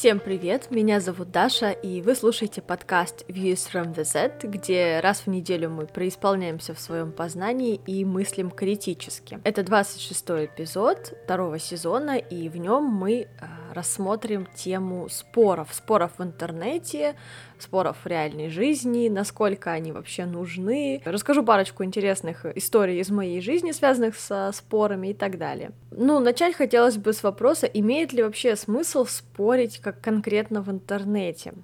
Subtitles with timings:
[0.00, 5.26] Всем привет, меня зовут Даша, и вы слушаете подкаст Views from the Z, где раз
[5.26, 9.40] в неделю мы преисполняемся в своем познании и мыслим критически.
[9.44, 13.26] Это 26 эпизод второго сезона, и в нем мы э,
[13.72, 17.14] рассмотрим тему споров, споров в интернете,
[17.58, 21.02] споров в реальной жизни, насколько они вообще нужны.
[21.04, 25.72] Расскажу парочку интересных историй из моей жизни, связанных со спорами и так далее.
[25.90, 31.54] Ну, начать хотелось бы с вопроса, имеет ли вообще смысл спорить как конкретно в интернете?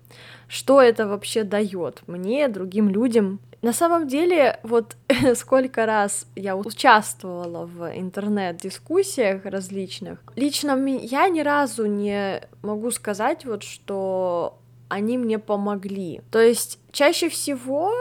[0.49, 3.41] Что это вообще дает мне, другим людям?
[3.67, 4.97] На самом деле, вот
[5.35, 13.65] сколько раз я участвовала в интернет-дискуссиях различных, лично я ни разу не могу сказать вот,
[13.65, 16.21] что они мне помогли.
[16.31, 17.93] То есть чаще всего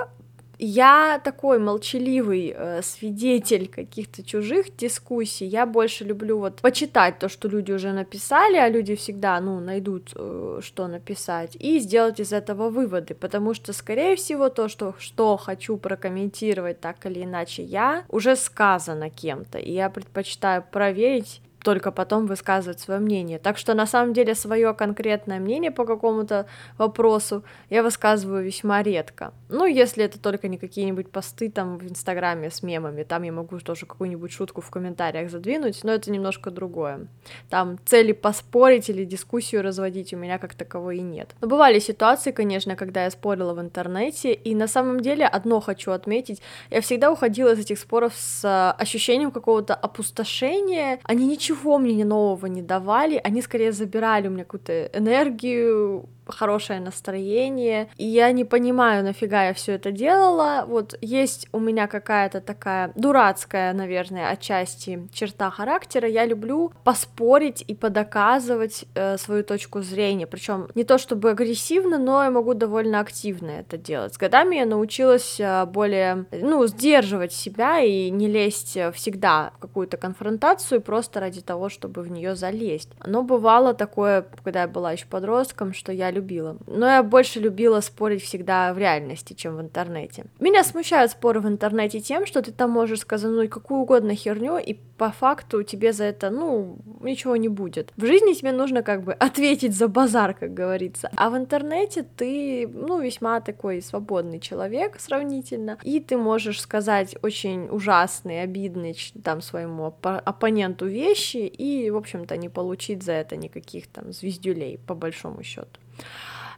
[0.59, 5.45] я такой молчаливый э, свидетель каких-то чужих дискуссий.
[5.45, 10.12] Я больше люблю вот почитать то, что люди уже написали, а люди всегда, ну, найдут,
[10.16, 15.38] э, что написать, и сделать из этого выводы, потому что, скорее всего, то, что, что
[15.38, 22.27] хочу прокомментировать так или иначе я, уже сказано кем-то, и я предпочитаю проверить только потом
[22.27, 23.39] высказывать свое мнение.
[23.39, 26.45] Так что на самом деле свое конкретное мнение по какому-то
[26.77, 29.33] вопросу я высказываю весьма редко.
[29.49, 33.58] Ну, если это только не какие-нибудь посты там в Инстаграме с мемами, там я могу
[33.59, 37.08] тоже какую-нибудь шутку в комментариях задвинуть, но это немножко другое.
[37.49, 41.36] Там цели поспорить или дискуссию разводить у меня как таковой и нет.
[41.41, 45.91] Но бывали ситуации, конечно, когда я спорила в интернете, и на самом деле одно хочу
[45.91, 52.06] отметить, я всегда уходила из этих споров с ощущением какого-то опустошения, они ничего ничего мне
[52.06, 58.44] нового не давали, они скорее забирали у меня какую-то энергию, хорошее настроение, и я не
[58.44, 60.66] понимаю, нафига я все это делала.
[60.67, 66.08] Вот есть у меня какая-то такая дурацкая, наверное, отчасти черта характера.
[66.08, 72.23] Я люблю поспорить и подоказывать э, свою точку зрения, причем не то чтобы агрессивно, но
[72.23, 74.14] я могу довольно активно это делать.
[74.14, 79.98] С годами я научилась э, более, ну, сдерживать себя и не лезть всегда в какую-то
[79.98, 82.89] конфронтацию просто ради того, чтобы в нее залезть.
[83.05, 86.58] Но бывало такое, когда я была еще подростком, что я любила.
[86.67, 90.26] Но я больше любила спорить всегда в реальности, чем в интернете.
[90.39, 94.58] Меня смущают споры в интернете тем, что ты там можешь сказать ну какую угодно херню,
[94.58, 97.92] и по факту тебе за это, ну, ничего не будет.
[97.98, 101.09] В жизни тебе нужно как бы ответить за базар, как говорится.
[101.15, 107.67] А в интернете ты, ну, весьма такой свободный человек сравнительно, и ты можешь сказать очень
[107.70, 113.87] ужасные, обидные там своему оп- оппоненту вещи и, в общем-то, не получить за это никаких
[113.87, 115.80] там звездюлей, по большому счету.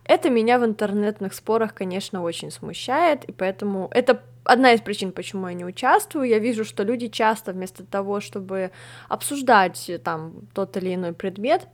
[0.04, 5.48] Это меня в интернетных спорах, конечно, очень смущает, и поэтому это одна из причин, почему
[5.48, 6.28] я не участвую.
[6.30, 8.72] Я вижу, что люди часто вместо того, чтобы
[9.10, 11.68] обсуждать там тот или иной предмет,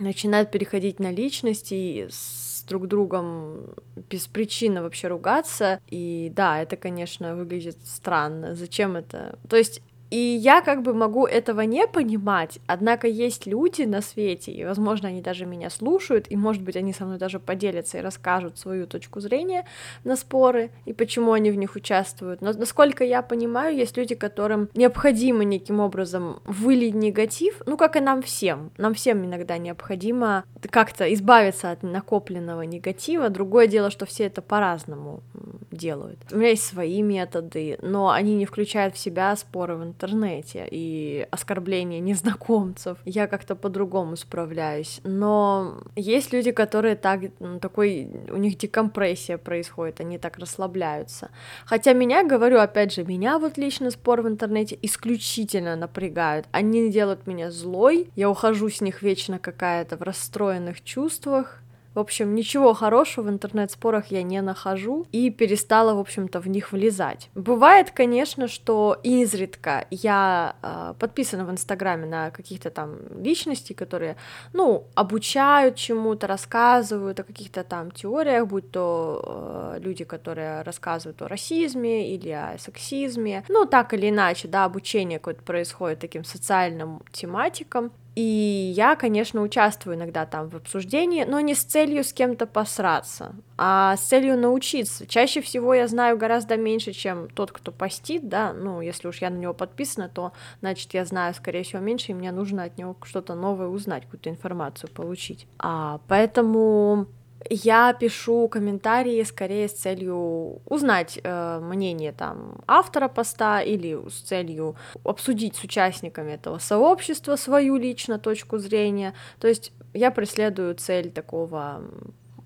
[0.00, 3.74] начинают переходить на личности и с друг другом
[4.10, 5.80] без причины вообще ругаться.
[5.88, 8.54] И да, это, конечно, выглядит странно.
[8.54, 9.38] Зачем это?
[9.48, 14.52] То есть и я как бы могу этого не понимать, однако есть люди на свете,
[14.52, 18.02] и, возможно, они даже меня слушают, и, может быть, они со мной даже поделятся и
[18.02, 19.64] расскажут свою точку зрения
[20.04, 22.42] на споры и почему они в них участвуют.
[22.42, 28.00] Но, насколько я понимаю, есть люди, которым необходимо неким образом вылить негатив, ну, как и
[28.00, 28.70] нам всем.
[28.76, 33.30] Нам всем иногда необходимо как-то избавиться от накопленного негатива.
[33.30, 35.22] Другое дело, что все это по-разному
[35.70, 36.18] делают.
[36.30, 40.66] У меня есть свои методы, но они не включают в себя споры в интернете интернете
[40.70, 42.98] и оскорбления незнакомцев.
[43.04, 45.00] Я как-то по-другому справляюсь.
[45.04, 47.20] Но есть люди, которые так,
[47.60, 51.30] такой, у них декомпрессия происходит, они так расслабляются.
[51.64, 56.46] Хотя меня, говорю, опять же, меня вот лично спор в интернете исключительно напрягают.
[56.52, 61.62] Они делают меня злой, я ухожу с них вечно какая-то в расстроенных чувствах,
[61.94, 66.72] в общем, ничего хорошего в интернет-спорах я не нахожу и перестала, в общем-то, в них
[66.72, 67.30] влезать.
[67.34, 74.16] Бывает, конечно, что изредка я э, подписана в Инстаграме на каких-то там личностей, которые,
[74.52, 81.28] ну, обучают чему-то, рассказывают о каких-то там теориях, будь то э, люди, которые рассказывают о
[81.28, 87.92] расизме или о сексизме, ну, так или иначе, да, обучение какое-то происходит таким социальным тематикам,
[88.14, 93.34] и я, конечно, участвую иногда там в обсуждении, но не с целью с кем-то посраться,
[93.56, 95.06] а с целью научиться.
[95.06, 99.30] Чаще всего я знаю гораздо меньше, чем тот, кто постит, да, ну, если уж я
[99.30, 102.96] на него подписана, то, значит, я знаю, скорее всего, меньше, и мне нужно от него
[103.04, 105.46] что-то новое узнать, какую-то информацию получить.
[105.58, 107.06] А, поэтому
[107.50, 114.76] я пишу комментарии скорее с целью узнать э, мнение там автора поста или с целью
[115.04, 119.14] обсудить с участниками этого сообщества свою лично точку зрения.
[119.40, 121.82] То есть я преследую цель такого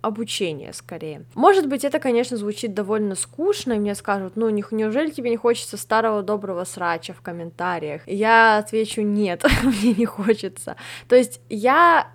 [0.02, 1.24] обучения скорее.
[1.34, 5.76] Может быть, это, конечно, звучит довольно скучно, и мне скажут, ну, неужели тебе не хочется
[5.76, 8.06] старого доброго срача в комментариях?
[8.06, 10.76] я отвечу, нет, мне не хочется.
[11.08, 12.08] То есть я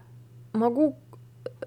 [0.53, 0.97] могу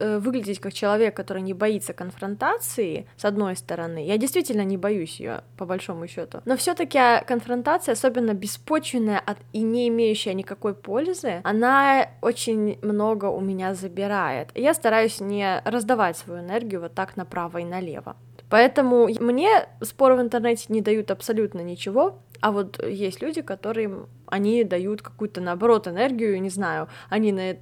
[0.00, 4.04] выглядеть как человек, который не боится конфронтации, с одной стороны.
[4.04, 6.40] Я действительно не боюсь ее, по большому счету.
[6.44, 13.40] Но все-таки конфронтация, особенно беспочвенная от, и не имеющая никакой пользы, она очень много у
[13.40, 14.50] меня забирает.
[14.54, 18.16] Я стараюсь не раздавать свою энергию вот так направо и налево.
[18.50, 24.64] Поэтому мне споры в интернете не дают абсолютно ничего, а вот есть люди, которым они
[24.64, 27.54] дают какую-то, наоборот, энергию, не знаю, они на,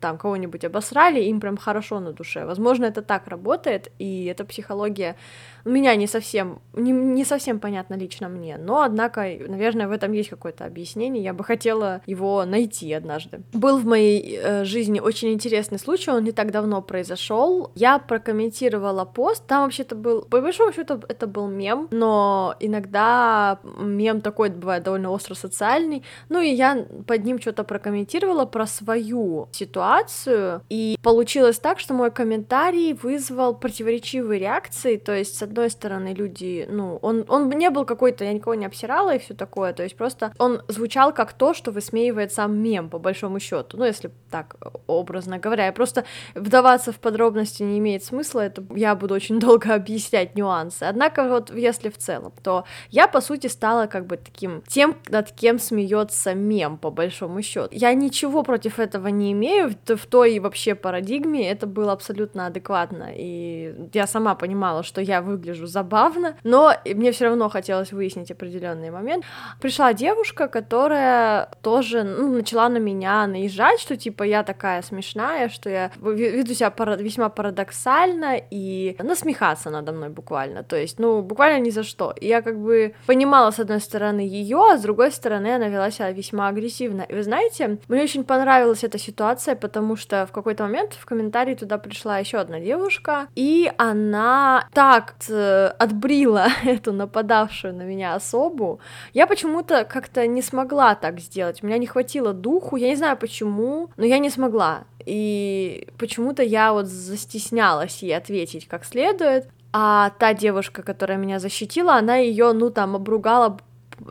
[0.00, 2.44] там кого-нибудь обосрали, им прям хорошо на душе.
[2.44, 5.16] Возможно, это так работает, и эта психология
[5.64, 10.28] меня не совсем, не, не совсем понятна лично мне, но, однако, наверное, в этом есть
[10.28, 13.40] какое-то объяснение, я бы хотела его найти однажды.
[13.52, 17.72] Был в моей э, жизни очень интересный случай, он не так давно произошел.
[17.74, 24.20] Я прокомментировала пост, там вообще-то был, по большому счету, это был мем, но иногда мем
[24.20, 25.95] такой бывает довольно остро социальный.
[26.28, 32.10] Ну и я под ним что-то прокомментировала про свою ситуацию, и получилось так, что мой
[32.10, 37.84] комментарий вызвал противоречивые реакции, то есть, с одной стороны, люди, ну, он, он не был
[37.84, 41.54] какой-то, я никого не обсирала и все такое, то есть просто он звучал как то,
[41.54, 44.56] что высмеивает сам мем, по большому счету, ну, если так
[44.86, 46.04] образно говоря, я просто
[46.34, 51.54] вдаваться в подробности не имеет смысла, это я буду очень долго объяснять нюансы, однако вот
[51.54, 56.34] если в целом, то я, по сути, стала как бы таким тем, над кем смеется
[56.34, 57.68] мем, по большому счету.
[57.70, 63.74] Я ничего против этого не имею, в, той вообще парадигме это было абсолютно адекватно, и
[63.92, 69.24] я сама понимала, что я выгляжу забавно, но мне все равно хотелось выяснить определенный момент.
[69.60, 75.70] Пришла девушка, которая тоже ну, начала на меня наезжать, что типа я такая смешная, что
[75.70, 81.62] я веду себя пара- весьма парадоксально и насмехаться надо мной буквально, то есть, ну, буквально
[81.62, 82.14] ни за что.
[82.20, 85.90] И я как бы понимала, с одной стороны, ее, а с другой стороны, она вела
[85.90, 87.02] себя весьма агрессивно.
[87.02, 91.54] И вы знаете, мне очень понравилась эта ситуация, потому что в какой-то момент в комментарии
[91.54, 98.80] туда пришла еще одна девушка, и она так э, отбрила эту нападавшую на меня особу.
[99.12, 101.62] Я почему-то как-то не смогла так сделать.
[101.62, 104.84] У меня не хватило духу, я не знаю почему, но я не смогла.
[105.04, 109.48] И почему-то я вот застеснялась ей ответить как следует.
[109.78, 113.58] А та девушка, которая меня защитила, она ее, ну, там, обругала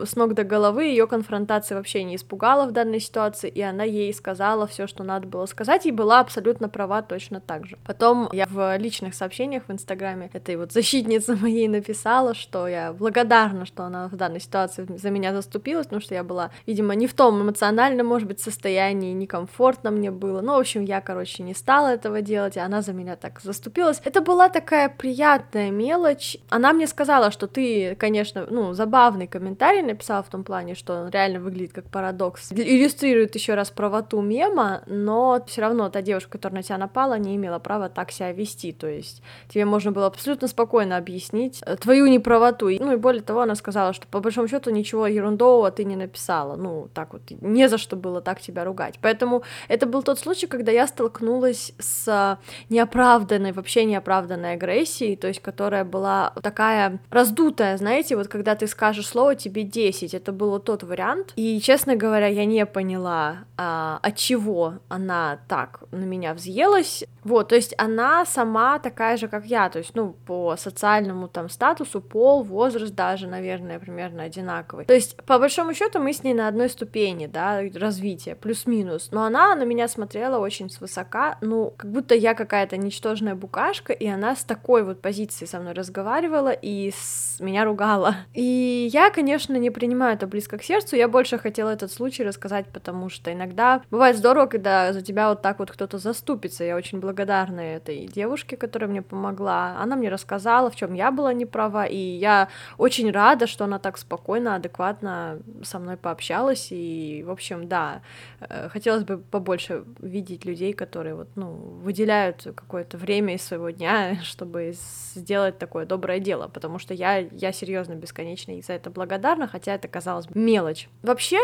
[0.04, 4.12] с ног до головы, ее конфронтация вообще не испугала в данной ситуации, и она ей
[4.12, 7.78] сказала все, что надо было сказать, и была абсолютно права точно так же.
[7.84, 13.66] Потом я в личных сообщениях в Инстаграме этой вот защитнице моей написала, что я благодарна,
[13.66, 17.14] что она в данной ситуации за меня заступилась, потому что я была, видимо, не в
[17.14, 20.40] том эмоциональном, может быть, состоянии, некомфортно мне было.
[20.40, 24.00] Ну, в общем, я, короче, не стала этого делать, и она за меня так заступилась.
[24.04, 26.36] Это была такая приятная мелочь.
[26.50, 31.02] Она мне сказала, что ты, конечно, ну, забавный комментарий, комментарий написала в том плане, что
[31.02, 32.52] он реально выглядит как парадокс.
[32.52, 37.36] Иллюстрирует еще раз правоту мема, но все равно та девушка, которая на тебя напала, не
[37.36, 38.72] имела права так себя вести.
[38.72, 42.68] То есть тебе можно было абсолютно спокойно объяснить э, твою неправоту.
[42.68, 46.56] Ну и более того, она сказала, что по большому счету ничего ерундового ты не написала.
[46.56, 48.98] Ну, так вот, не за что было так тебя ругать.
[49.00, 52.38] Поэтому это был тот случай, когда я столкнулась с
[52.70, 59.06] неоправданной, вообще неоправданной агрессией, то есть которая была такая раздутая, знаете, вот когда ты скажешь
[59.06, 60.14] слово, тебе 10.
[60.14, 61.32] Это был тот вариант.
[61.36, 67.04] И, честно говоря, я не поняла, а, от чего она так на меня взъелась.
[67.24, 71.48] Вот, то есть она сама такая же, как я, то есть, ну, по социальному там
[71.48, 74.84] статусу, пол, возраст даже, наверное, примерно одинаковый.
[74.84, 79.08] То есть, по большому счету, мы с ней на одной ступени, да, развития, плюс-минус.
[79.10, 84.06] Но она на меня смотрела очень свысока, ну, как будто я какая-то ничтожная букашка, и
[84.06, 88.14] она с такой вот позиции со мной разговаривала и с меня ругала.
[88.34, 92.66] И я, конечно, не принимаю это близко к сердцу, я больше хотела этот случай рассказать,
[92.72, 96.64] потому что иногда бывает здорово, когда за тебя вот так вот кто-то заступится.
[96.64, 99.76] Я очень благодарна этой девушке, которая мне помогла.
[99.78, 102.48] Она мне рассказала, в чем я была не права, и я
[102.78, 106.68] очень рада, что она так спокойно, адекватно со мной пообщалась.
[106.70, 108.02] И, в общем, да,
[108.40, 111.50] э, хотелось бы побольше видеть людей, которые вот, ну,
[111.82, 114.74] выделяют какое-то время из своего дня, чтобы
[115.14, 119.74] сделать такое доброе дело, потому что я, я серьезно бесконечно и за это благодарна, хотя
[119.74, 120.88] это казалось бы мелочь.
[121.02, 121.38] Вообще,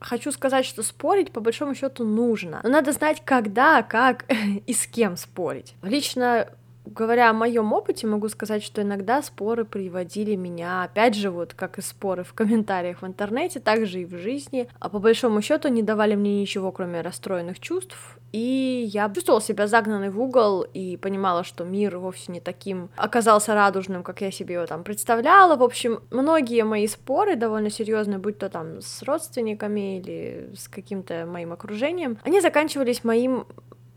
[0.00, 2.60] хочу сказать, что спорить по большому счету нужно.
[2.62, 4.24] Но надо знать, когда, как
[4.66, 5.74] и с кем спорить.
[5.82, 6.48] Лично
[6.84, 11.78] говоря о моем опыте, могу сказать, что иногда споры приводили меня, опять же, вот как
[11.78, 15.68] и споры в комментариях в интернете, так же и в жизни, а по большому счету
[15.68, 20.96] не давали мне ничего, кроме расстроенных чувств, и я чувствовала себя загнанной в угол и
[20.96, 25.56] понимала, что мир вовсе не таким оказался радужным, как я себе его там представляла.
[25.56, 31.26] В общем, многие мои споры довольно серьезные, будь то там с родственниками или с каким-то
[31.26, 33.46] моим окружением, они заканчивались моим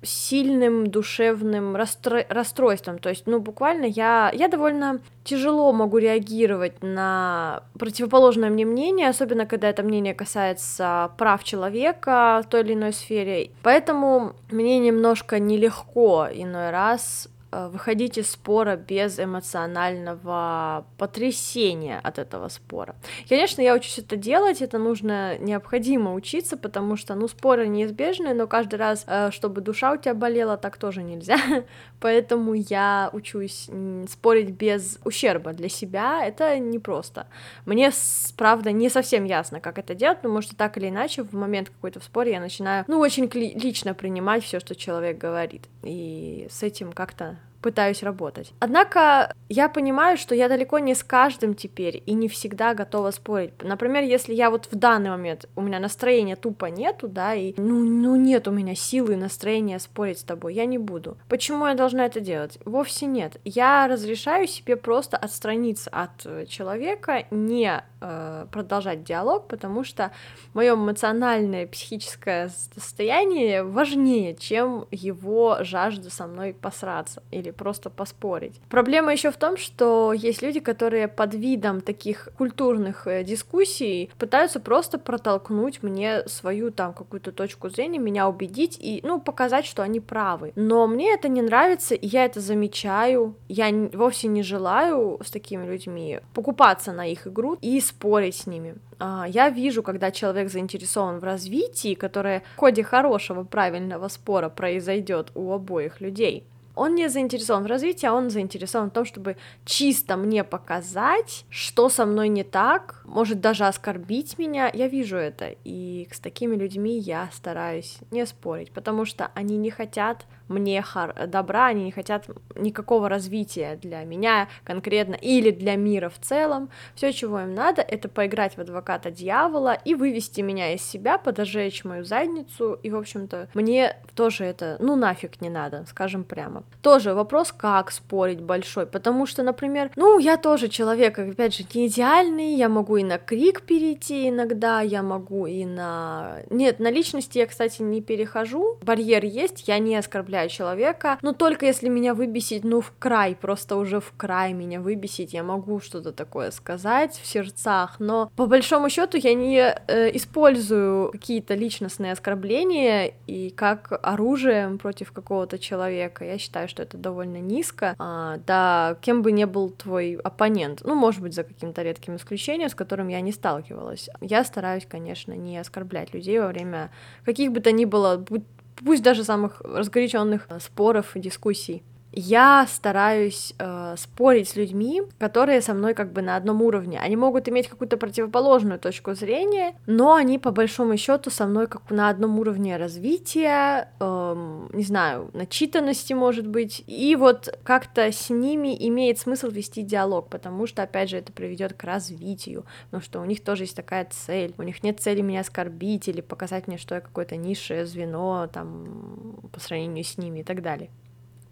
[0.06, 2.26] сильным душевным расстрой...
[2.30, 3.00] расстройством.
[3.00, 9.46] То есть, ну, буквально я, я довольно тяжело могу реагировать на противоположное мне мнение, особенно
[9.46, 13.50] когда это мнение касается прав человека в той или иной сфере.
[13.64, 17.28] Поэтому мне немножко нелегко иной раз
[17.72, 22.96] выходить из спора без эмоционального потрясения от этого спора.
[23.30, 28.48] Конечно, я учусь это делать, это нужно, необходимо учиться, потому что, ну, споры неизбежны, но
[28.48, 31.38] каждый раз, э, чтобы душа у тебя болела, так тоже нельзя,
[32.00, 33.70] поэтому я учусь
[34.10, 37.28] спорить без ущерба для себя, это непросто.
[37.66, 37.92] Мне,
[38.38, 42.00] правда, не совсем ясно, как это делать, потому что так или иначе в момент какой-то
[42.00, 46.92] в споре я начинаю, ну, очень лично принимать все, что человек говорит, и с этим
[46.92, 48.54] как-то пытаюсь работать.
[48.60, 53.54] Однако я понимаю, что я далеко не с каждым теперь и не всегда готова спорить.
[53.64, 57.84] Например, если я вот в данный момент, у меня настроения тупо нету, да, и ну,
[57.84, 61.18] ну нет у меня силы и настроения спорить с тобой, я не буду.
[61.28, 62.60] Почему я должна это делать?
[62.66, 63.38] Вовсе нет.
[63.44, 70.12] Я разрешаю себе просто отстраниться от э, человека, не э, продолжать диалог, потому что
[70.54, 78.60] мое эмоциональное, психическое состояние важнее, чем его жажда со мной посраться или просто поспорить.
[78.70, 84.60] Проблема еще в том, что есть люди, которые под видом таких культурных э, дискуссий пытаются
[84.60, 90.00] просто протолкнуть мне свою там какую-то точку зрения, меня убедить и, ну, показать, что они
[90.00, 90.52] правы.
[90.56, 93.36] Но мне это не нравится, и я это замечаю.
[93.48, 98.76] Я вовсе не желаю с такими людьми покупаться на их игру и спорить с ними.
[99.00, 105.32] А, я вижу, когда человек заинтересован в развитии, которое в ходе хорошего, правильного спора произойдет
[105.36, 110.18] у обоих людей он не заинтересован в развитии, а он заинтересован в том, чтобы чисто
[110.18, 114.70] мне показать, что со мной не так, может даже оскорбить меня.
[114.74, 119.70] Я вижу это, и с такими людьми я стараюсь не спорить, потому что они не
[119.72, 120.84] хотят мне
[121.28, 126.70] добра, они не хотят никакого развития для меня конкретно или для мира в целом.
[126.96, 131.84] Все, чего им надо, это поиграть в адвоката дьявола и вывести меня из себя, подожечь
[131.84, 136.64] мою задницу, и, в общем-то, мне тоже это, ну, нафиг не надо, скажем прямо.
[136.82, 141.88] Тоже вопрос, как спорить большой, потому что, например, ну, я тоже человек, опять же, не
[141.88, 146.40] идеальный, я могу и на крик перейти иногда, я могу и на...
[146.50, 151.34] Нет, на личности я, кстати, не перехожу, барьер есть, я не оскорбляю оскорбляю человека, но
[151.34, 155.80] только если меня выбесить, ну, в край, просто уже в край меня выбесить, я могу
[155.80, 162.12] что-то такое сказать в сердцах, но по большому счету я не э, использую какие-то личностные
[162.12, 166.26] оскорбления и как оружие против какого-то человека.
[166.26, 167.96] Я считаю, что это довольно низко.
[168.00, 172.70] А, да, кем бы ни был твой оппонент, ну, может быть, за каким-то редким исключением,
[172.70, 174.10] с которым я не сталкивалась.
[174.22, 176.92] Я стараюсь, конечно, не оскорблять людей во время
[177.26, 178.44] каких бы то ни было, будь
[178.84, 181.84] пусть даже самых разгоряченных э, споров и дискуссий
[182.16, 187.00] я стараюсь э, спорить с людьми, которые со мной как бы на одном уровне.
[187.00, 191.92] Они могут иметь какую-то противоположную точку зрения, но они по большому счету со мной как
[191.92, 196.84] на одном уровне развития, э, не знаю, начитанности, может быть.
[196.88, 201.74] И вот как-то с ними имеет смысл вести диалог, потому что, опять же, это приведет
[201.74, 204.54] к развитию, потому что у них тоже есть такая цель.
[204.58, 209.50] У них нет цели меня оскорбить или показать мне, что я какое-то низшее звено там
[209.52, 210.90] по сравнению с ними и так далее.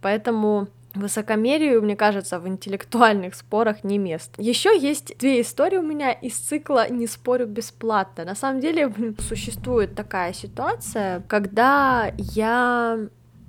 [0.03, 4.35] Поэтому Высокомерию, мне кажется, в интеллектуальных спорах не мест.
[4.37, 8.25] Еще есть две истории у меня из цикла «Не спорю бесплатно».
[8.25, 12.99] На самом деле существует такая ситуация, когда я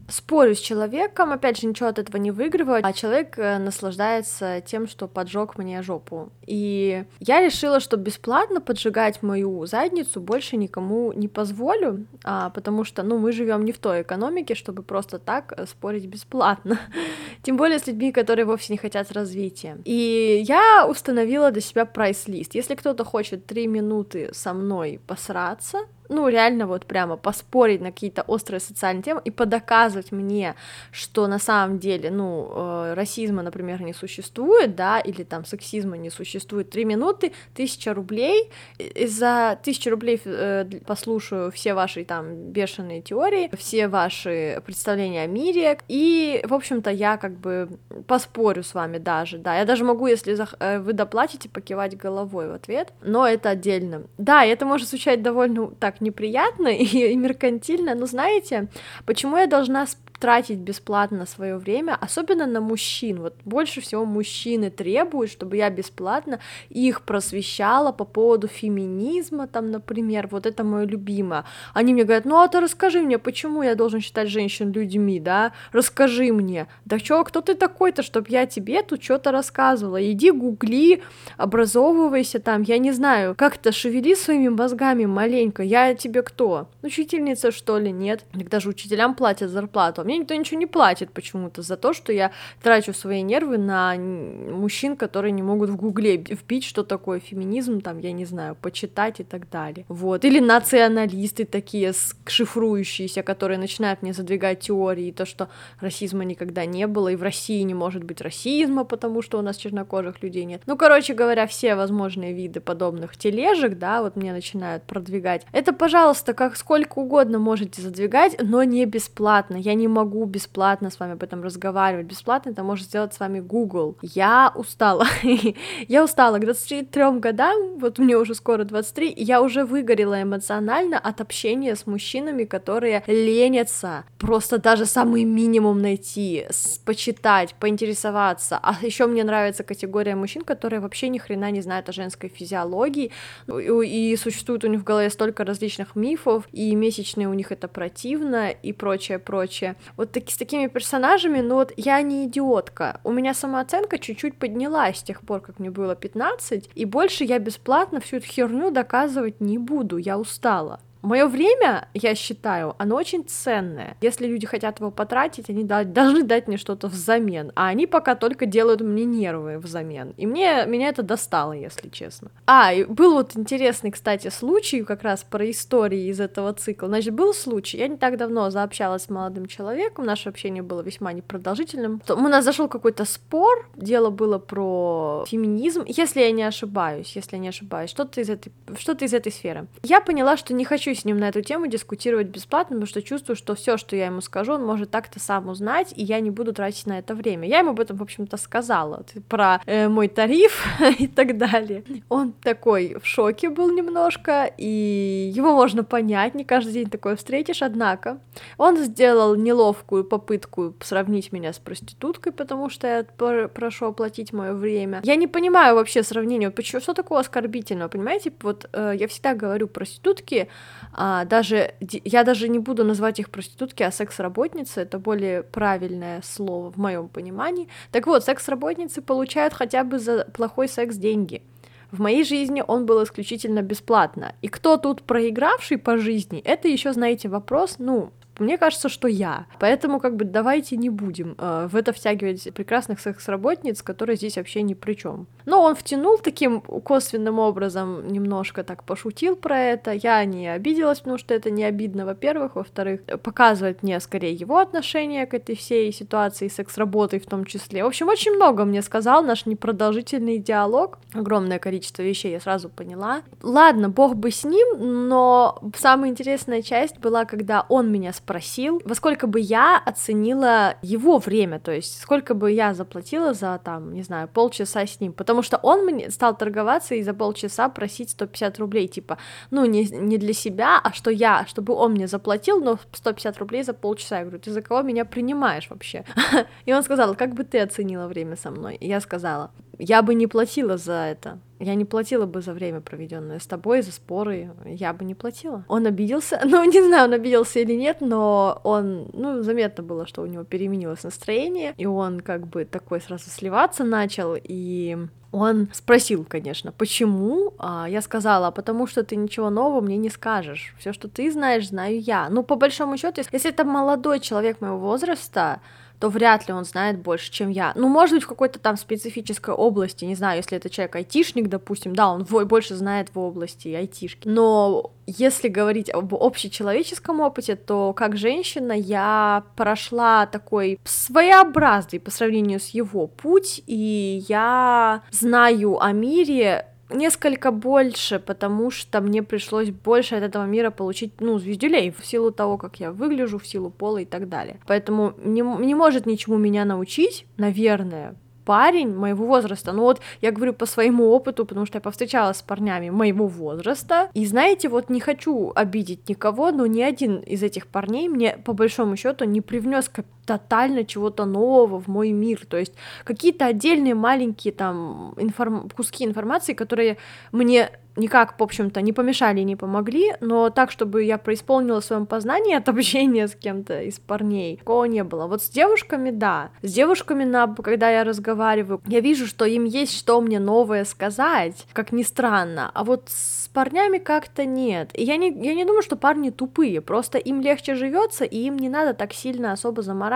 [0.09, 4.87] спорю с человеком, опять же, ничего от этого не выигрываю, а человек э, наслаждается тем,
[4.87, 6.31] что поджег мне жопу.
[6.47, 13.03] И я решила, что бесплатно поджигать мою задницу больше никому не позволю, а, потому что,
[13.03, 16.79] ну, мы живем не в той экономике, чтобы просто так э, спорить бесплатно.
[17.43, 19.79] Тем более с людьми, которые вовсе не хотят развития.
[19.85, 22.55] И я установила для себя прайс-лист.
[22.55, 28.23] Если кто-то хочет три минуты со мной посраться, ну, реально вот прямо поспорить на какие-то
[28.23, 30.55] острые социальные темы и подоказывать мне,
[30.91, 36.11] что на самом деле, ну, э, расизма, например, не существует, да, или там сексизма не
[36.11, 43.01] существует, три минуты, тысяча рублей, и за тысячу рублей э, послушаю все ваши там бешеные
[43.03, 47.69] теории, все ваши представления о мире, и, в общем-то, я как бы
[48.07, 52.53] поспорю с вами даже, да, я даже могу, если э, вы доплатите, покивать головой в
[52.53, 54.03] ответ, но это отдельно.
[54.19, 58.69] Да, это может звучать довольно так неприятно и, и меркантильно, но знаете,
[59.07, 59.87] почему я должна
[60.25, 63.21] тратить бесплатно свое время, особенно на мужчин.
[63.21, 66.41] Вот больше всего мужчины требуют, чтобы я бесплатно
[66.71, 71.45] их просвещала по поводу феминизма, там, например, вот это мое любимое.
[71.75, 75.53] Они мне говорят, ну а ты расскажи мне, почему я должен считать женщин людьми, да?
[75.73, 76.69] Расскажи мне.
[76.87, 80.03] Да чё, кто ты такой-то, чтобы я тебе тут что-то рассказывала?
[80.11, 81.03] Иди гугли,
[81.37, 85.63] образовывайся там, я не знаю, как-то шевели своими мозгами маленько.
[85.63, 86.69] Я тебе кто?
[86.83, 87.93] Учительница, что ли?
[87.93, 88.25] Нет.
[88.33, 91.93] Тогда же учителям платят зарплату, а мне мне никто ничего не платит почему-то за то,
[91.93, 92.31] что я
[92.63, 97.99] трачу свои нервы на мужчин, которые не могут в гугле вбить, что такое феминизм, там,
[97.99, 99.85] я не знаю, почитать и так далее.
[99.89, 100.25] Вот.
[100.25, 101.93] Или националисты такие,
[102.27, 105.49] шифрующиеся, которые начинают мне задвигать теории, то, что
[105.81, 109.57] расизма никогда не было, и в России не может быть расизма, потому что у нас
[109.57, 110.63] чернокожих людей нет.
[110.67, 115.47] Ну, короче говоря, все возможные виды подобных тележек, да, вот мне начинают продвигать.
[115.53, 119.57] Это, пожалуйста, как сколько угодно можете задвигать, но не бесплатно.
[119.57, 122.07] Я не могу бесплатно с вами об этом разговаривать.
[122.07, 123.97] Бесплатно это может сделать с вами Google.
[124.03, 125.07] Я устала.
[125.89, 130.99] я устала к 23 годам, вот мне уже скоро 23, и я уже выгорела эмоционально
[130.99, 136.47] от общения с мужчинами, которые ленятся просто даже самый минимум найти,
[136.85, 138.59] почитать, поинтересоваться.
[138.63, 143.13] А еще мне нравится категория мужчин, которые вообще ни хрена не знают о женской физиологии,
[143.49, 148.51] и существует у них в голове столько различных мифов, и месячные у них это противно,
[148.51, 153.01] и прочее, прочее вот таки, с такими персонажами, но вот я не идиотка.
[153.05, 157.39] У меня самооценка чуть-чуть поднялась с тех пор, как мне было 15, и больше я
[157.39, 160.81] бесплатно всю эту херню доказывать не буду, я устала.
[161.05, 163.97] Мое время, я считаю, оно очень ценное.
[164.01, 168.47] Если люди хотят его потратить, они должны дать мне что-то взамен, а они пока только
[168.47, 170.15] делают мне нервы взамен.
[170.17, 172.31] И мне меня это достало, если честно.
[172.47, 176.89] А, и был вот интересный, кстати, случай как раз про истории из этого цикла.
[176.89, 181.13] Значит, был случай, я не так давно заобщалась с молодым человеком, наше общение было весьма
[181.13, 182.01] непродолжительным.
[182.09, 187.43] У нас зашел какой-то спор, дело было про феминизм, если я не ошибаюсь, если я
[187.43, 189.67] не ошибаюсь, что-то из этой, что-то из этой сферы.
[189.83, 193.37] Я поняла, что не хочу с ним на эту тему дискутировать бесплатно, потому что чувствую,
[193.37, 196.53] что все, что я ему скажу, он может так-то сам узнать, и я не буду
[196.53, 197.49] тратить на это время.
[197.49, 200.65] Я ему об этом, в общем-то, сказала, про э, мой тариф
[200.99, 201.85] и так далее.
[202.09, 207.63] Он такой в шоке был немножко, и его можно понять, не каждый день такое встретишь,
[207.63, 208.19] однако
[208.59, 213.05] он сделал неловкую попытку сравнить меня с проституткой, потому что я
[213.49, 215.01] прошу оплатить мое время.
[215.05, 218.33] Я не понимаю вообще сравнения, почему, что такого оскорбительного, понимаете?
[218.43, 220.49] Вот э, я всегда говорю, проститутки
[220.93, 226.71] а, даже я даже не буду назвать их проститутки, а секс-работницы, это более правильное слово
[226.71, 227.69] в моем понимании.
[227.91, 231.43] Так вот, секс-работницы получают хотя бы за плохой секс деньги.
[231.91, 234.35] В моей жизни он был исключительно бесплатно.
[234.43, 239.47] И кто тут проигравший по жизни, это еще, знаете, вопрос, ну, мне кажется, что я.
[239.61, 244.63] Поэтому как бы давайте не будем э, в это втягивать прекрасных секс-работниц, которые здесь вообще
[244.63, 245.27] ни при чем.
[245.47, 249.93] Но он втянул таким косвенным образом, немножко так пошутил про это.
[249.93, 252.57] Я не обиделась, потому что это не обидно, во-первых.
[252.57, 257.85] Во-вторых, показывает мне скорее его отношение к этой всей ситуации секс-работой в том числе.
[257.85, 260.99] В общем, очень много мне сказал наш непродолжительный диалог.
[261.13, 263.23] Огромное количество вещей я сразу поняла.
[263.43, 268.81] Ладно, бог бы с ним, но самая интересная часть была, когда он меня спросил, спросил,
[268.87, 273.93] во сколько бы я оценила его время, то есть сколько бы я заплатила за, там,
[273.93, 278.11] не знаю, полчаса с ним, потому что он мне стал торговаться и за полчаса просить
[278.11, 279.19] 150 рублей, типа,
[279.51, 283.63] ну, не, не для себя, а что я, чтобы он мне заплатил, но 150 рублей
[283.63, 284.19] за полчаса.
[284.19, 286.05] Я говорю, ты за кого меня принимаешь вообще?
[286.65, 288.77] И он сказал, как бы ты оценила время со мной?
[288.77, 291.39] И я сказала, я бы не платила за это.
[291.61, 294.51] Я не платила бы за время, проведенное с тобой, за споры.
[294.67, 295.65] Я бы не платила.
[295.69, 296.41] Он обиделся.
[296.55, 300.45] Ну, не знаю, он обиделся или нет, но он, ну, заметно было, что у него
[300.45, 304.97] переменилось настроение, и он как бы такой сразу сливаться начал, и
[305.33, 307.55] он спросил, конечно, почему?
[307.59, 310.75] А я сказала, потому что ты ничего нового мне не скажешь.
[310.79, 312.29] Все, что ты знаешь, знаю я.
[312.31, 315.61] Ну, по большому счету, если это молодой человек моего возраста,
[316.05, 317.73] то вряд ли он знает больше, чем я.
[317.77, 321.97] Ну, может быть, в какой-то там специфической области, не знаю, если это человек айтишник, допустим,
[321.97, 324.29] да, он больше знает в области айтишки.
[324.29, 332.61] Но если говорить об общечеловеческом опыте, то как женщина я прошла такой своеобразный по сравнению
[332.61, 340.17] с его путь, и я знаю о мире несколько больше, потому что мне пришлось больше
[340.17, 343.99] от этого мира получить, ну, звездюлей, в силу того, как я выгляжу, в силу пола
[343.99, 344.59] и так далее.
[344.67, 349.73] Поэтому не, не может ничему меня научить, наверное, парень моего возраста.
[349.73, 354.11] Ну вот я говорю по своему опыту, потому что я повстречалась с парнями моего возраста.
[354.15, 358.53] И знаете, вот не хочу обидеть никого, но ни один из этих парней мне по
[358.53, 359.89] большому счету не привнес
[360.27, 362.47] тотально чего-то нового в мой мир.
[362.47, 365.69] То есть какие-то отдельные маленькие там информ...
[365.75, 366.99] куски информации, которые
[367.33, 372.07] мне никак, в общем-то, не помешали, не помогли, но так, чтобы я преисполнила в своем
[372.07, 375.27] познании от общения с кем-то из парней, такого не было.
[375.27, 376.51] Вот с девушками, да.
[376.63, 381.67] С девушками, на, когда я разговариваю, я вижу, что им есть что мне новое сказать,
[381.73, 384.91] как ни странно, а вот с парнями как-то нет.
[384.95, 388.59] И я не, я не думаю, что парни тупые, просто им легче живется, и им
[388.59, 390.14] не надо так сильно особо заморачиваться.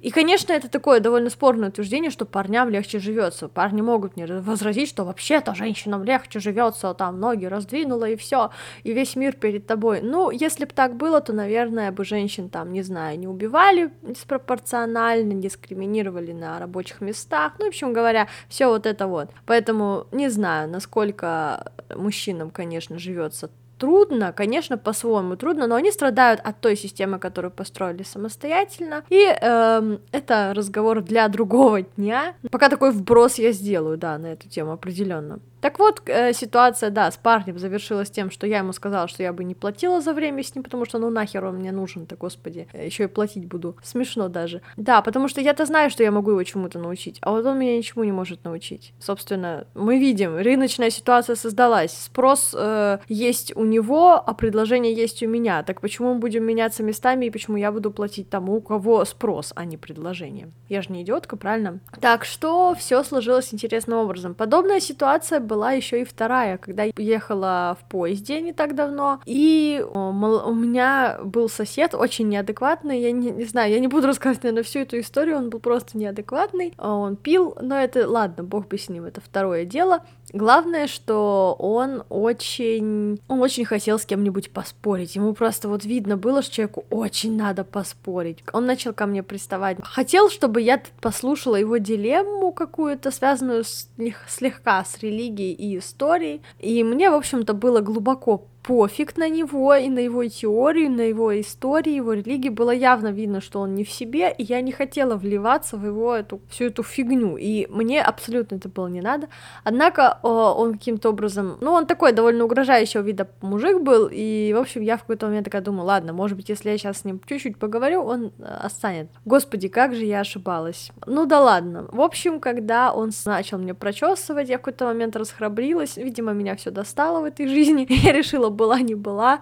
[0.00, 3.48] И, конечно, это такое довольно спорное утверждение, что парням легче живется.
[3.48, 8.50] Парни могут мне возразить, что вообще-то женщинам легче живется там ноги раздвинула и все,
[8.82, 10.00] и весь мир перед тобой.
[10.02, 15.34] Ну, если бы так было, то, наверное, бы женщин там, не знаю, не убивали диспропорционально,
[15.34, 19.30] дискриминировали на рабочих местах, ну, в общем говоря, все вот это вот.
[19.46, 26.60] Поэтому не знаю, насколько мужчинам, конечно, живется трудно, конечно, по-своему трудно, но они страдают от
[26.60, 29.04] той системы, которую построили самостоятельно.
[29.08, 32.34] И эм, это разговор для другого дня.
[32.50, 35.40] Пока такой вброс я сделаю, да, на эту тему определенно.
[35.66, 39.32] Так вот, э, ситуация, да, с парнем завершилась тем, что я ему сказала, что я
[39.32, 42.68] бы не платила за время с ним, потому что, ну нахер он мне нужен-то, господи,
[42.72, 43.76] еще и платить буду.
[43.82, 44.62] Смешно даже.
[44.76, 47.76] Да, потому что я-то знаю, что я могу его чему-то научить, а вот он меня
[47.76, 48.92] ничему не может научить.
[49.00, 55.26] Собственно, мы видим, рыночная ситуация создалась, спрос э, есть у него, а предложение есть у
[55.26, 55.64] меня.
[55.64, 59.52] Так почему мы будем меняться местами и почему я буду платить тому, у кого спрос,
[59.56, 60.48] а не предложение?
[60.68, 61.80] Я же не идиотка, правильно?
[62.00, 64.36] Так что все сложилось интересным образом.
[64.36, 69.20] Подобная ситуация была была еще и вторая, когда я ехала в поезде не так давно,
[69.24, 74.44] и у меня был сосед очень неадекватный, я не, не знаю, я не буду рассказывать,
[74.44, 78.76] наверное, всю эту историю, он был просто неадекватный, он пил, но это, ладно, бог бы
[78.76, 80.02] с ним, это второе дело.
[80.32, 86.42] Главное, что он очень, он очень хотел с кем-нибудь поспорить, ему просто вот видно было,
[86.42, 88.42] что человеку очень надо поспорить.
[88.52, 93.88] Он начал ко мне приставать, хотел, чтобы я послушала его дилемму какую-то, связанную с,
[94.28, 96.42] слегка с религией, и истории.
[96.58, 101.40] И мне, в общем-то, было глубоко пофиг на него и на его теорию, на его
[101.40, 102.48] истории, его религии.
[102.48, 106.16] Было явно видно, что он не в себе, и я не хотела вливаться в его
[106.16, 107.36] эту, всю эту фигню.
[107.36, 109.28] И мне абсолютно это было не надо.
[109.62, 114.82] Однако он каким-то образом, ну, он такой довольно угрожающего вида мужик был, и, в общем,
[114.82, 117.58] я в какой-то момент такая думаю, ладно, может быть, если я сейчас с ним чуть-чуть
[117.58, 119.08] поговорю, он э, останет.
[119.24, 120.90] Господи, как же я ошибалась.
[121.06, 121.86] Ну да ладно.
[121.92, 126.70] В общем, когда он начал мне прочесывать, я в какой-то момент расхрабрилась, видимо, меня все
[126.70, 129.40] достало в этой жизни, я решила была, не была.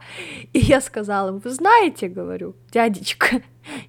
[0.53, 3.43] И я сказала, вы знаете, говорю, дядечка,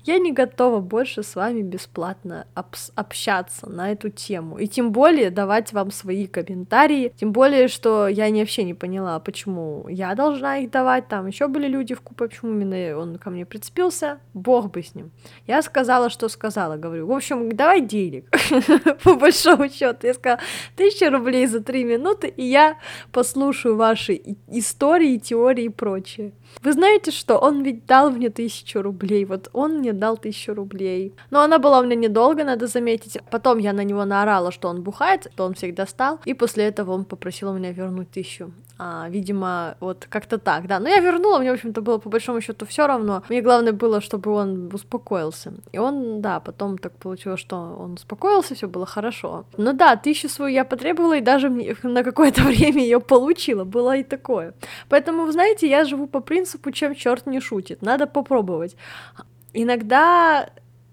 [0.03, 2.47] я не готова больше с вами бесплатно
[2.95, 4.57] общаться на эту тему.
[4.57, 7.13] И тем более давать вам свои комментарии.
[7.17, 11.07] Тем более, что я не, вообще не поняла, почему я должна их давать.
[11.07, 14.19] Там еще были люди в купе, почему именно он ко мне прицепился.
[14.33, 15.11] Бог бы с ним.
[15.47, 16.77] Я сказала, что сказала.
[16.77, 18.29] Говорю, в общем, давай денег.
[19.03, 20.07] По большому счету.
[20.07, 20.39] Я сказала,
[20.75, 22.77] тысяча рублей за три минуты, и я
[23.11, 26.33] послушаю ваши истории, теории и прочее.
[26.61, 27.38] Вы знаете что?
[27.38, 29.25] Он ведь дал мне тысячу рублей.
[29.25, 31.13] Вот он мне дал тысячу рублей.
[31.30, 33.17] Но она была у меня недолго, надо заметить.
[33.32, 36.19] Потом я на него наорала, что он бухает, что он всех достал.
[36.25, 38.51] И после этого он попросил у меня вернуть тысячу.
[38.78, 40.80] А, видимо, вот как-то так, да.
[40.80, 43.23] Но я вернула, мне, в общем-то, было по большому счету все равно.
[43.30, 45.54] Мне главное было, чтобы он успокоился.
[45.71, 49.45] И он, да, потом так получилось, что он успокоился, все было хорошо.
[49.58, 51.49] Ну да, тысячу свою я потребовала, и даже
[51.84, 53.63] на какое-то время ее получила.
[53.63, 54.54] Было и такое.
[54.89, 57.82] Поэтому, вы знаете, я живу по принципу, чем черт не шутит.
[57.82, 58.75] Надо попробовать.
[59.55, 60.49] Иногда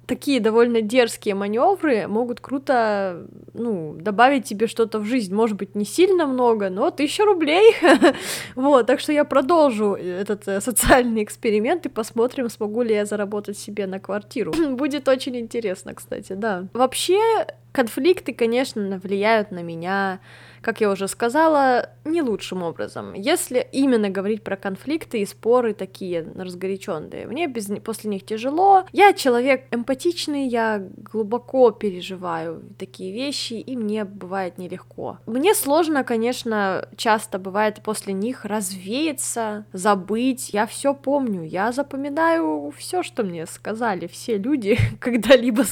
[0.06, 5.34] такие довольно дерзкие маневры могут круто, ну, добавить тебе что-то в жизнь.
[5.34, 7.74] Может быть, не сильно много, но тысяча рублей.
[8.54, 13.58] вот, так что я продолжу этот э, социальный эксперимент и посмотрим, смогу ли я заработать
[13.58, 14.52] себе на квартиру.
[14.70, 16.66] Будет очень интересно, кстати, да.
[16.72, 20.20] Вообще, Конфликты, конечно, влияют на меня
[20.62, 23.14] как я уже сказала, не лучшим образом.
[23.14, 28.84] Если именно говорить про конфликты и споры такие разгоряченные, мне без, после них тяжело.
[28.92, 35.18] Я человек эмпатичный, я глубоко переживаю такие вещи, и мне бывает нелегко.
[35.26, 40.50] Мне сложно, конечно, часто бывает после них развеяться, забыть.
[40.52, 45.64] Я все помню, я запоминаю все, что мне сказали все люди, когда-либо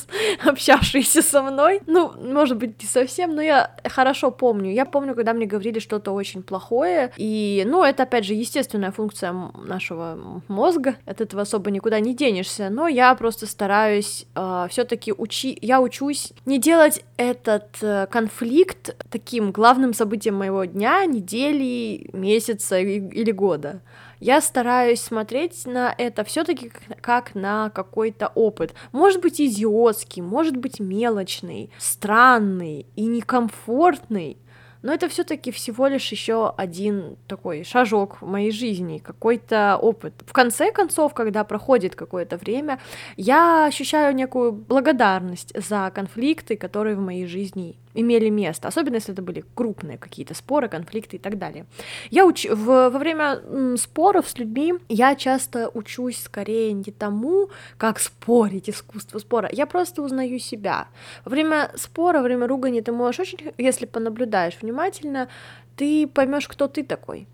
[0.45, 1.81] общавшиеся со мной.
[1.87, 4.80] Ну, может быть, не совсем, но я хорошо помню.
[4.81, 9.35] Я помню, когда мне говорили что-то очень плохое, и, ну, это, опять же, естественная функция
[9.63, 15.13] нашего мозга, от этого особо никуда не денешься, но я просто стараюсь э, все таки
[15.13, 15.59] учи...
[15.61, 23.33] Я учусь не делать этот э, конфликт таким главным событием моего дня, недели, месяца или
[23.33, 23.83] года
[24.21, 28.75] я стараюсь смотреть на это все-таки как на какой-то опыт.
[28.93, 34.37] Может быть идиотский, может быть мелочный, странный и некомфортный,
[34.83, 40.15] но это все-таки всего лишь еще один такой шажок в моей жизни, какой-то опыт.
[40.27, 42.79] В конце концов, когда проходит какое-то время,
[43.17, 49.23] я ощущаю некую благодарность за конфликты, которые в моей жизни имели место, особенно если это
[49.23, 51.67] были крупные какие-то споры, конфликты и так далее.
[52.11, 52.47] Я уч...
[52.47, 52.91] в...
[52.91, 53.41] во время
[53.77, 60.03] споров с людьми я часто учусь скорее не тому, как спорить, искусство спора, я просто
[60.03, 60.89] узнаю себя.
[61.25, 65.29] Во время спора, во время ругани ты можешь очень, если понаблюдаешь внимательно,
[65.77, 67.27] ты поймешь, кто ты такой.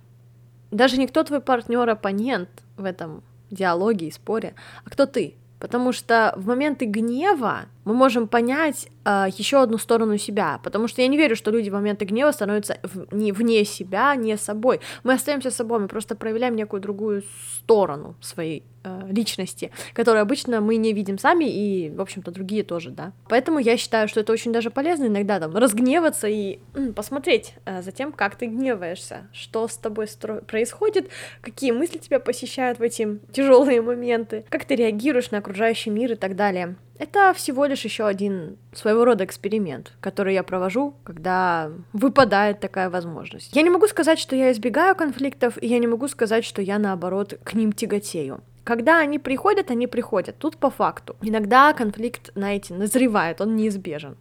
[0.71, 5.35] Даже не кто твой партнер, оппонент в этом диалоге и споре, а кто ты.
[5.59, 11.03] Потому что в моменты гнева мы можем понять э, еще одну сторону себя, потому что
[11.03, 14.81] я не верю, что люди в моменты гнева становятся в, не, вне себя, не собой.
[15.05, 17.23] Мы остаемся собой, мы просто проявляем некую другую
[17.59, 22.91] сторону своей э, личности, которую обычно мы не видим сами и, в общем-то, другие тоже,
[22.91, 23.13] да.
[23.29, 27.83] Поэтому я считаю, что это очень даже полезно иногда там разгневаться и м, посмотреть э,
[27.83, 31.09] за тем, как ты гневаешься, что с тобой стро- происходит,
[31.41, 36.17] какие мысли тебя посещают в эти тяжелые моменты, как ты реагируешь на окружающий мир и
[36.17, 36.75] так далее.
[36.99, 43.55] Это всего лишь еще один своего рода эксперимент, который я провожу, когда выпадает такая возможность.
[43.55, 46.79] Я не могу сказать, что я избегаю конфликтов, и я не могу сказать, что я
[46.79, 48.41] наоборот к ним тяготею.
[48.67, 50.39] Когда они приходят, они приходят.
[50.39, 51.15] Тут по факту.
[51.23, 54.17] Иногда конфликт, знаете, назревает, он неизбежен.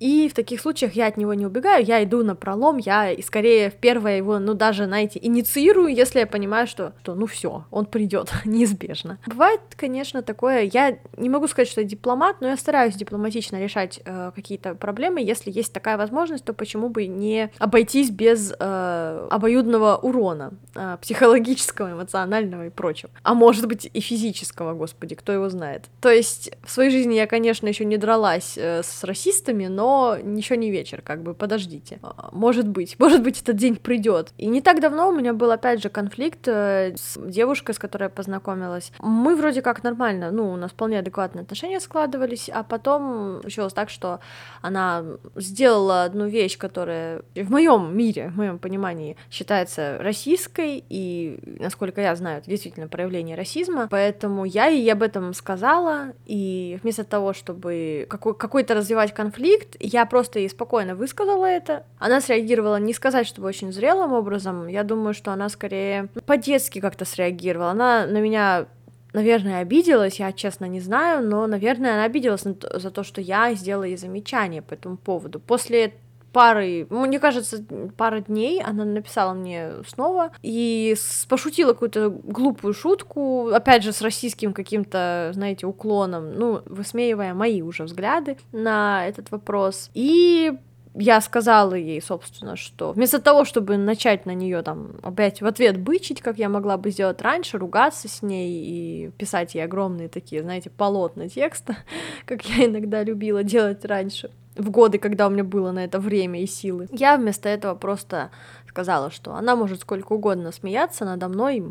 [0.00, 3.22] И в таких случаях я от него не убегаю, я иду на пролом, я и
[3.22, 7.66] скорее в первое его, ну даже, знаете, инициирую, если я понимаю, что, что ну все,
[7.70, 9.18] он придет неизбежно.
[9.26, 14.00] Бывает, конечно, такое, я не могу сказать, что я дипломат, но я стараюсь дипломатично решать
[14.04, 15.20] э, какие-то проблемы.
[15.20, 21.92] Если есть такая возможность, то почему бы не обойтись без э, обоюдного урона э, психологического,
[21.92, 23.12] эмоционального и прочего.
[23.22, 25.84] А может быть, и физического, господи, кто его знает.
[26.00, 30.56] То есть в своей жизни я, конечно, еще не дралась э, с расистами, но ничего
[30.56, 31.98] не вечер, как бы, подождите.
[32.02, 34.32] А, может быть, может быть, этот день придет.
[34.38, 38.04] И не так давно у меня был, опять же, конфликт э, с девушкой, с которой
[38.04, 38.92] я познакомилась.
[39.00, 43.90] Мы вроде как нормально, ну, у нас вполне адекватные отношения складывались, а потом случилось так,
[43.90, 44.20] что
[44.62, 45.04] она
[45.36, 52.14] сделала одну вещь, которая в моем мире, в моем понимании считается российской, и, насколько я
[52.16, 57.32] знаю, это действительно проявление расизма, расизма, поэтому я ей об этом сказала, и вместо того,
[57.32, 61.84] чтобы какой- какой-то развивать конфликт, я просто ей спокойно высказала это.
[61.98, 67.04] Она среагировала не сказать, чтобы очень зрелым образом, я думаю, что она скорее по-детски как-то
[67.04, 67.70] среагировала.
[67.70, 68.66] Она на меня
[69.12, 73.84] наверное, обиделась, я честно не знаю, но, наверное, она обиделась за то, что я сделала
[73.84, 75.38] ей замечание по этому поводу.
[75.38, 75.94] После
[76.34, 77.64] пары, мне кажется,
[77.96, 80.94] пара дней она написала мне снова и
[81.28, 87.84] пошутила какую-то глупую шутку, опять же, с российским каким-то, знаете, уклоном, ну, высмеивая мои уже
[87.84, 89.90] взгляды на этот вопрос.
[89.94, 90.52] И
[90.94, 95.78] я сказала ей, собственно, что вместо того, чтобы начать на нее там опять в ответ
[95.78, 100.42] бычить, как я могла бы сделать раньше, ругаться с ней и писать ей огромные такие,
[100.42, 101.76] знаете, полотна текста,
[102.26, 106.42] как я иногда любила делать раньше, в годы, когда у меня было на это время
[106.42, 106.88] и силы.
[106.90, 108.30] Я вместо этого просто
[108.68, 111.62] сказала, что она может сколько угодно смеяться надо мной,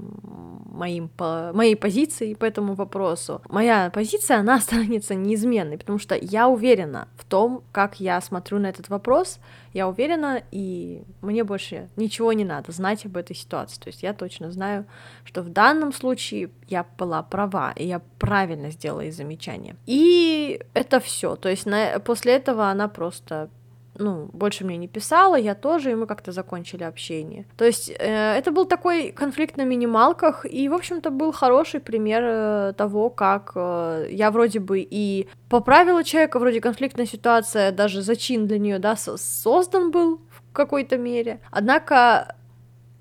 [0.74, 3.41] моим, по, моей позицией по этому вопросу.
[3.50, 8.67] Моя позиция, она останется неизменной, потому что я уверена в том, как я смотрю на
[8.67, 9.39] этот вопрос,
[9.74, 13.80] я уверена, и мне больше ничего не надо знать об этой ситуации.
[13.80, 14.86] То есть я точно знаю,
[15.24, 19.76] что в данном случае я была права, и я правильно сделала замечание.
[19.88, 21.36] И это все.
[21.36, 23.50] То есть на, после этого она просто
[23.97, 27.45] ну, больше мне не писала, я тоже, и мы как-то закончили общение.
[27.58, 32.23] То есть э, это был такой конфликт на минималках, и, в общем-то, был хороший пример
[32.25, 38.47] э, того, как э, я вроде бы и поправила человека, вроде конфликтная ситуация, даже зачин
[38.47, 41.39] для нее, да, создан был в какой-то мере.
[41.51, 42.36] Однако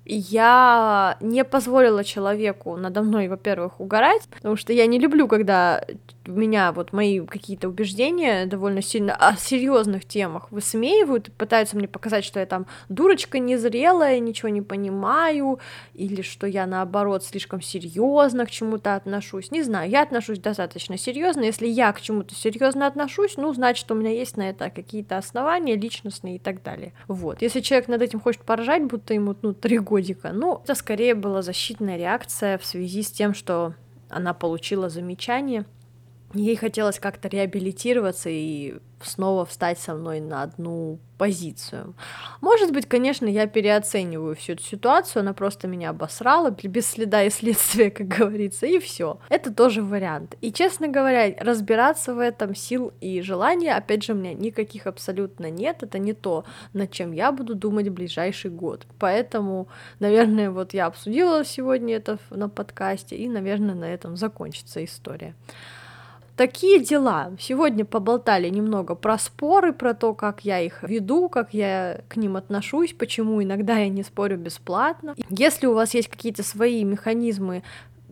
[0.05, 5.83] я не позволила человеку надо мной, во-первых, угорать, потому что я не люблю, когда
[6.25, 12.39] меня вот мои какие-то убеждения довольно сильно о серьезных темах высмеивают, пытаются мне показать, что
[12.39, 15.59] я там дурочка незрелая, ничего не понимаю,
[15.93, 19.51] или что я наоборот слишком серьезно к чему-то отношусь.
[19.51, 21.41] Не знаю, я отношусь достаточно серьезно.
[21.41, 25.75] Если я к чему-то серьезно отношусь, ну, значит, у меня есть на это какие-то основания
[25.75, 26.93] личностные и так далее.
[27.07, 27.41] Вот.
[27.41, 31.41] Если человек над этим хочет поржать, будто ему, ну, три годика, ну, это скорее была
[31.41, 33.73] защитная реакция в связи с тем, что
[34.09, 35.65] она получила замечание
[36.33, 41.93] Ей хотелось как-то реабилитироваться и снова встать со мной на одну позицию.
[42.41, 47.29] Может быть, конечно, я переоцениваю всю эту ситуацию, она просто меня обосрала, без следа и
[47.29, 49.19] следствия, как говорится, и все.
[49.29, 50.35] Это тоже вариант.
[50.41, 55.51] И, честно говоря, разбираться в этом сил и желания, опять же, у меня никаких абсолютно
[55.51, 58.87] нет, это не то, над чем я буду думать в ближайший год.
[58.97, 59.67] Поэтому,
[59.99, 65.35] наверное, вот я обсудила сегодня это на подкасте, и, наверное, на этом закончится история.
[66.35, 67.31] Такие дела.
[67.39, 72.37] Сегодня поболтали немного про споры, про то, как я их веду, как я к ним
[72.37, 75.15] отношусь, почему иногда я не спорю бесплатно.
[75.29, 77.61] Если у вас есть какие-то свои механизмы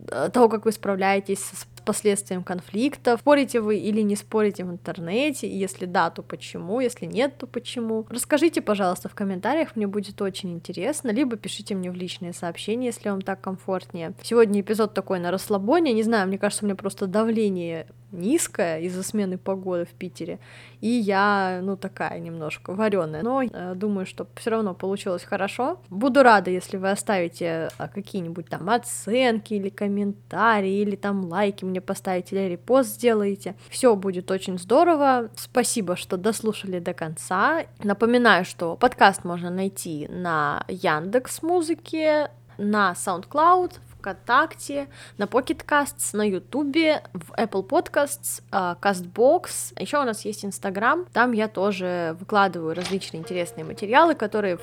[0.06, 5.50] э, того, как вы справляетесь с последствиям конфликтов, спорите вы или не спорите в интернете,
[5.50, 8.06] если да, то почему, если нет, то почему.
[8.08, 13.08] Расскажите, пожалуйста, в комментариях, мне будет очень интересно, либо пишите мне в личные сообщения, если
[13.08, 14.12] вам так комфортнее.
[14.22, 19.02] Сегодня эпизод такой на расслабоне, не знаю, мне кажется, у меня просто давление низкое из-за
[19.02, 20.38] смены погоды в Питере,
[20.80, 25.78] и я, ну, такая немножко вареная, но э, думаю, что все равно получилось хорошо.
[25.90, 31.80] Буду рада, если вы оставите э, какие-нибудь там оценки или комментарии, или там лайки мне
[31.80, 33.54] поставите или репост сделаете.
[33.70, 35.30] Все будет очень здорово.
[35.36, 37.64] Спасибо, что дослушали до конца.
[37.82, 46.28] Напоминаю, что подкаст можно найти на Яндекс Музыке, на SoundCloud, ВКонтакте, на Pocket Casts, на
[46.28, 49.80] Ютубе, в Apple Podcasts, а, CastBox.
[49.80, 54.58] Еще у нас есть Инстаграм, там я тоже выкладываю различные интересные материалы, которые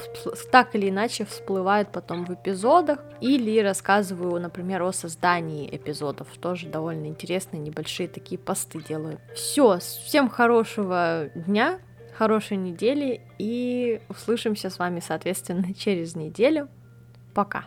[0.51, 7.07] так или иначе всплывают потом в эпизодах, или рассказываю, например, о создании эпизодов, тоже довольно
[7.07, 9.19] интересные небольшие такие посты делаю.
[9.33, 11.79] Все, всем хорошего дня,
[12.17, 16.67] хорошей недели и услышимся с вами, соответственно, через неделю.
[17.33, 17.65] Пока.